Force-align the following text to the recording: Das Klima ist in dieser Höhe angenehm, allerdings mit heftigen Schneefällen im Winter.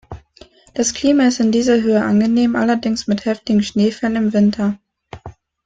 Das 0.73 0.95
Klima 0.95 1.27
ist 1.27 1.39
in 1.41 1.51
dieser 1.51 1.79
Höhe 1.81 2.01
angenehm, 2.03 2.55
allerdings 2.55 3.05
mit 3.05 3.25
heftigen 3.25 3.61
Schneefällen 3.61 4.15
im 4.15 4.33
Winter. 4.33 4.79